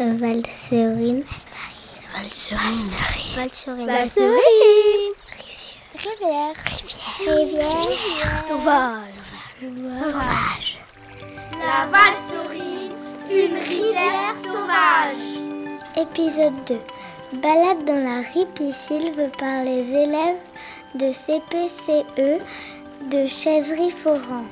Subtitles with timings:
[0.00, 1.22] Valserine.
[2.14, 2.88] Valserine.
[3.36, 3.86] Valserine.
[3.86, 5.12] Valserine.
[5.94, 6.54] Rivière.
[7.18, 8.44] Rivière.
[8.46, 9.10] Sauvage.
[9.60, 10.78] Sauvage.
[11.52, 12.94] La Valserine,
[13.30, 15.28] une rivière sauvage.
[15.98, 16.78] Épisode 2.
[17.42, 20.40] Balade dans la ripisylve par les élèves
[20.94, 22.40] de CPCE
[23.10, 24.46] de Chaiserie-Foran.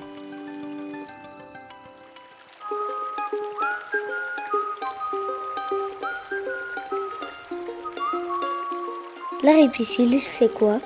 [9.49, 10.79] La ripisylve, c'est quoi?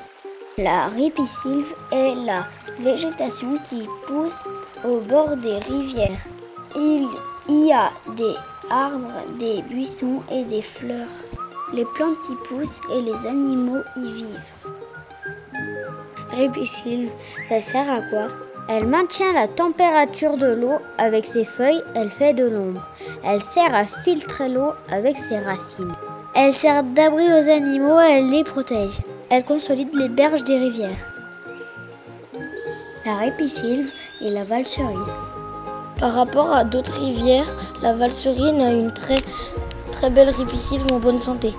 [0.56, 2.46] La ripisylve est la
[2.78, 4.44] végétation qui pousse
[4.84, 6.20] au bord des rivières.
[6.76, 7.08] Il
[7.48, 8.34] y a des
[8.70, 11.10] arbres, des buissons et des fleurs.
[11.72, 14.40] Les plantes y poussent et les animaux y vivent.
[16.30, 17.10] Ripisylve,
[17.42, 18.28] ça sert à quoi?
[18.68, 22.86] Elle maintient la température de l'eau avec ses feuilles, elle fait de l'ombre.
[23.24, 25.96] Elle sert à filtrer l'eau avec ses racines.
[26.34, 29.00] Elle sert d'abri aux animaux, elle les protège.
[29.28, 30.97] Elle consolide les berges des rivières.
[33.05, 33.91] La ripisylve
[34.22, 35.05] et la valserine.
[36.00, 39.19] Par rapport à d'autres rivières, la valserine a une très
[39.92, 41.53] très belle ripisylve en bonne santé.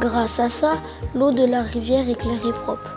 [0.00, 0.72] Grâce à ça,
[1.14, 2.90] l'eau de la rivière est claire et propre.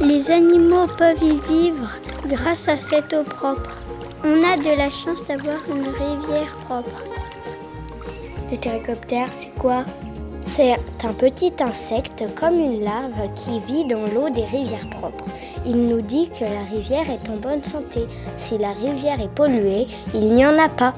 [0.00, 1.90] Les animaux peuvent y vivre
[2.26, 3.78] grâce à cette eau propre.
[4.24, 7.04] On a de la chance d'avoir une rivière propre.
[8.50, 9.84] Le ptérycoptère, c'est quoi?
[10.48, 15.24] C'est un petit insecte comme une larve qui vit dans l'eau des rivières propres.
[15.64, 18.06] Il nous dit que la rivière est en bonne santé.
[18.38, 20.94] Si la rivière est polluée, il n'y en a pas.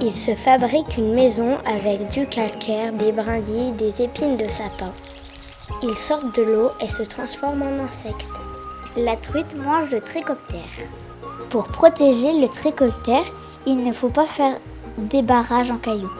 [0.00, 4.92] Il se fabrique une maison avec du calcaire, des brindilles, des épines de sapin.
[5.82, 8.26] Ils sortent de l'eau et se transforment en insectes.
[8.96, 10.60] La truite mange le trichoptère.
[11.50, 13.24] Pour protéger le trichoptère,
[13.66, 14.58] il ne faut pas faire
[14.98, 16.10] des barrages en cailloux.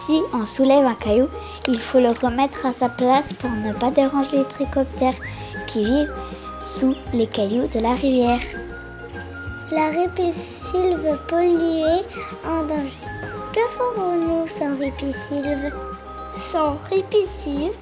[0.00, 1.28] Si on soulève un caillou,
[1.68, 5.14] il faut le remettre à sa place pour ne pas déranger les trichoptères
[5.66, 6.12] qui vivent
[6.60, 8.40] sous les cailloux de la rivière.
[9.70, 12.02] La ripisylve polluée
[12.44, 12.92] en danger.
[13.52, 15.72] Que ferons-nous sans ripisylve
[16.50, 17.72] Sans ripisylve,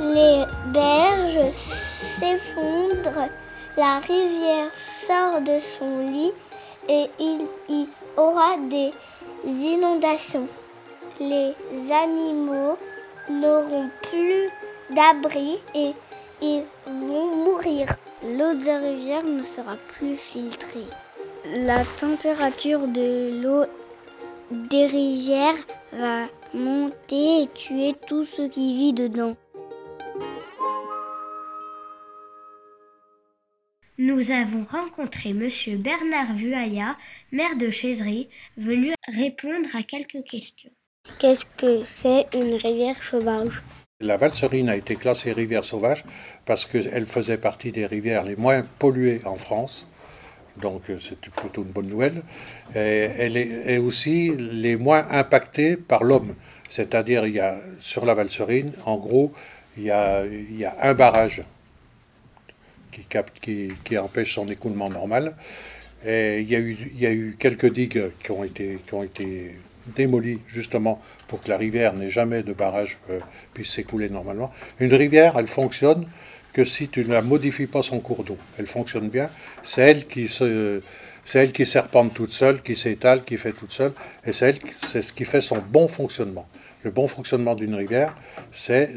[0.00, 3.28] les berges s'effondrent,
[3.76, 6.32] la rivière sort de son lit
[6.88, 7.86] et il y
[8.16, 8.92] aura des
[9.44, 10.48] inondations.
[11.20, 11.54] Les
[11.90, 12.78] animaux
[13.28, 14.48] n'auront plus
[14.94, 15.92] d'abri et
[16.40, 17.96] ils vont mourir.
[18.22, 20.86] L'eau de la rivière ne sera plus filtrée.
[21.44, 23.64] La température de l'eau
[24.50, 25.56] des rivières
[25.92, 29.36] va monter et tuer tout ce qui vit dedans.
[33.98, 36.94] Nous avons rencontré Monsieur Bernard Vuaya,
[37.32, 40.70] maire de Chaiserie, venu répondre à quelques questions.
[41.18, 43.62] Qu'est-ce que c'est une rivière sauvage?
[44.00, 46.04] La Valserine a été classée rivière sauvage
[46.46, 49.88] parce qu'elle faisait partie des rivières les moins polluées en France.
[50.56, 52.22] Donc c'est plutôt une bonne nouvelle.
[52.74, 56.34] Elle est aussi les moins impactées par l'homme.
[56.68, 59.32] C'est-à-dire, il y a sur la Valserine, en gros,
[59.76, 60.24] il y a,
[60.80, 61.42] un barrage
[62.90, 65.34] qui, empêche son écoulement normal.
[66.04, 69.58] Il y, a eu, quelques digues qui ont été
[69.94, 73.20] démolies justement pour que la rivière n'ait jamais de barrage euh,
[73.54, 74.52] puisse s'écouler normalement.
[74.80, 76.06] Une rivière, elle fonctionne
[76.52, 78.38] que si tu ne la modifies pas son cours d'eau.
[78.58, 79.30] Elle fonctionne bien.
[79.62, 80.80] C'est elle qui se,
[81.24, 83.92] c'est elle qui serpente toute seule, qui s'étale, qui fait toute seule,
[84.24, 86.48] et c'est elle, c'est ce qui fait son bon fonctionnement.
[86.84, 88.16] Le bon fonctionnement d'une rivière,
[88.50, 88.90] c'est,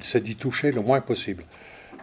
[0.00, 1.44] c'est d'y toucher le moins possible.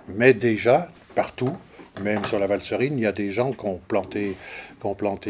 [0.07, 1.57] Mais déjà, partout,
[2.01, 4.35] même sur la Valserine, il y a des gens qui ont planté,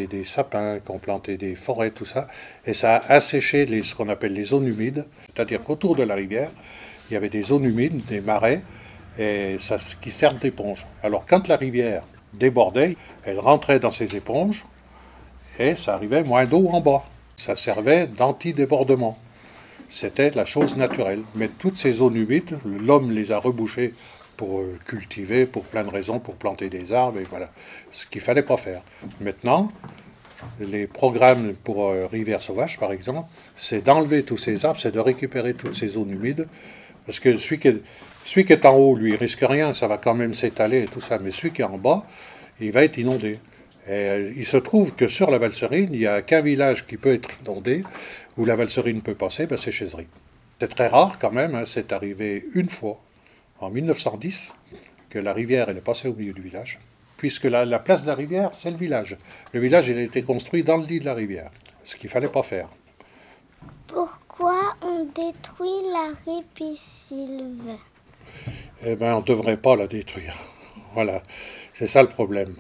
[0.08, 2.28] des sapins, qui ont planté des forêts, tout ça,
[2.66, 6.52] et ça a asséché ce qu'on appelle les zones humides, c'est-à-dire qu'autour de la rivière,
[7.10, 8.62] il y avait des zones humides, des marais,
[9.20, 10.86] et ça, qui servent d'éponge.
[11.04, 12.04] Alors quand la rivière
[12.34, 12.96] débordait,
[13.26, 14.66] elle rentrait dans ces éponges,
[15.60, 17.04] et ça arrivait moins d'eau en bas.
[17.36, 19.18] Ça servait d'anti-débordement.
[19.90, 21.22] C'était la chose naturelle.
[21.36, 23.94] Mais toutes ces zones humides, l'homme les a rebouchées
[24.38, 27.52] pour cultiver, pour plein de raisons, pour planter des arbres, et voilà.
[27.92, 28.82] Ce qu'il fallait pas faire.
[29.22, 29.72] Maintenant,
[30.60, 35.00] les programmes pour euh, rivière sauvage, par exemple, c'est d'enlever tous ces arbres, c'est de
[35.00, 36.48] récupérer toutes ces zones humides,
[37.06, 37.68] parce que celui qui,
[38.54, 41.20] est, en haut, lui, il risque rien, ça va quand même s'étaler et tout ça,
[41.20, 42.06] mais celui qui est en bas,
[42.62, 43.40] il va être inondé.
[43.90, 47.14] Et il se trouve que sur la Valserine, il n'y a qu'un village qui peut
[47.14, 47.84] être inondé,
[48.38, 50.08] où la Valserine peut passer, ben c'est Chaiserie.
[50.62, 53.02] C'est très rare quand même, hein, c'est arrivé une fois,
[53.64, 54.52] en 1910,
[55.10, 56.80] que la rivière elle est passée au milieu du village,
[57.18, 59.18] puisque la, la place de la rivière, c'est le village.
[59.54, 61.52] Le village, il a été construit dans le lit de la rivière,
[61.84, 62.70] ce qu'il ne fallait pas faire.
[63.88, 67.78] Pourquoi on on détruit la ripisylve
[68.86, 70.36] Eh bien, on ne devrait pas la détruire.
[70.94, 71.24] Voilà,
[71.74, 72.56] c'est ça le problème.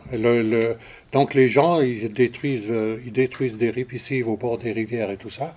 [1.11, 5.17] donc les gens, ils détruisent, euh, ils détruisent des ripisylves au bord des rivières et
[5.17, 5.56] tout ça,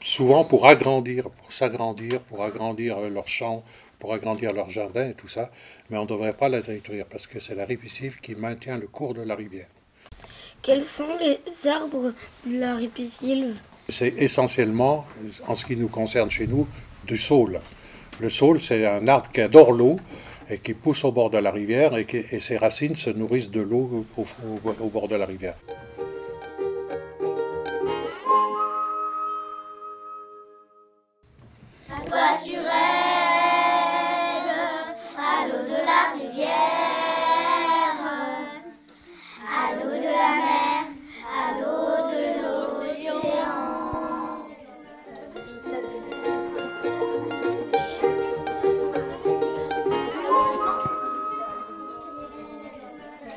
[0.00, 3.62] souvent pour agrandir, pour s'agrandir, pour agrandir euh, leurs champs,
[3.98, 5.50] pour agrandir leurs jardins et tout ça.
[5.90, 8.86] Mais on ne devrait pas la détruire parce que c'est la ripisylve qui maintient le
[8.86, 9.66] cours de la rivière.
[10.62, 12.12] Quels sont les arbres
[12.46, 13.56] de la ripisylve
[13.88, 15.04] C'est essentiellement,
[15.46, 16.66] en ce qui nous concerne chez nous,
[17.06, 17.60] du saule.
[18.20, 19.96] Le saule, c'est un arbre qui adore l'eau
[20.50, 24.04] et qui pousse au bord de la rivière et, ses racines se nourrissent de l'eau
[24.16, 25.54] au, bord de la rivière.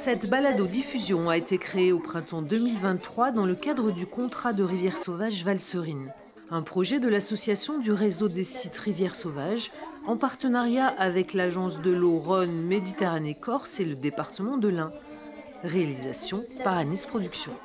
[0.04, 4.98] Cette balado-diffusion a été créée au printemps 2023 dans le cadre du contrat de Rivière
[4.98, 6.12] Sauvage Valserine,
[6.50, 9.72] un projet de l'association du réseau des sites Rivière Sauvage
[10.08, 14.92] en partenariat avec l'agence de l'eau Rhône Méditerranée Corse et le département de l'Ain.
[15.62, 17.56] Réalisation par Anis Productions.